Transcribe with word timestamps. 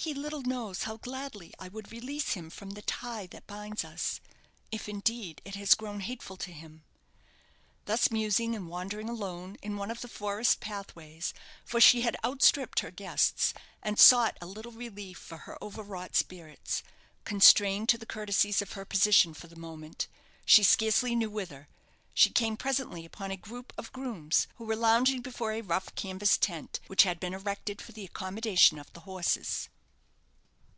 He 0.00 0.14
little 0.14 0.42
knows 0.42 0.84
how 0.84 0.96
gladly 0.98 1.52
I 1.58 1.66
would 1.66 1.90
release 1.90 2.34
him 2.34 2.50
from 2.50 2.70
the 2.70 2.82
tie 2.82 3.26
that 3.26 3.48
binds 3.48 3.84
us 3.84 4.20
if, 4.70 4.88
indeed, 4.88 5.42
it 5.44 5.56
has 5.56 5.74
grown 5.74 5.98
hateful 6.00 6.36
to 6.36 6.52
him." 6.52 6.84
Thus 7.84 8.08
musing 8.08 8.54
and 8.54 8.68
wandering 8.68 9.08
alone, 9.08 9.56
in 9.60 9.76
one 9.76 9.90
of 9.90 10.00
the 10.00 10.06
forest 10.06 10.60
pathways 10.60 11.34
for 11.64 11.80
she 11.80 12.02
had 12.02 12.16
outstripped 12.24 12.78
her 12.78 12.92
guests, 12.92 13.52
and 13.82 13.98
sought 13.98 14.38
a 14.40 14.46
little 14.46 14.70
relief 14.70 15.18
for 15.18 15.36
her 15.38 15.58
overwrought 15.60 16.14
spirits, 16.14 16.84
constrained 17.24 17.88
to 17.88 17.98
the 17.98 18.06
courtesies 18.06 18.62
of 18.62 18.72
her 18.74 18.84
position 18.84 19.34
for 19.34 19.48
the 19.48 19.56
moment 19.56 20.06
she 20.44 20.62
scarcely 20.62 21.16
knew 21.16 21.28
whither, 21.28 21.68
she 22.14 22.30
came 22.30 22.56
presently 22.56 23.04
upon 23.04 23.32
a 23.32 23.36
group 23.36 23.72
of 23.76 23.92
grooms, 23.92 24.46
who 24.58 24.64
were 24.64 24.76
lounging 24.76 25.20
before 25.22 25.52
a 25.54 25.60
rough 25.60 25.92
canvas 25.96 26.38
tent, 26.38 26.78
which 26.86 27.02
had 27.02 27.18
been 27.18 27.34
erected 27.34 27.82
for 27.82 27.90
the 27.90 28.04
accommodation 28.04 28.78
of 28.78 28.90
the 28.92 29.00
horses. 29.00 29.68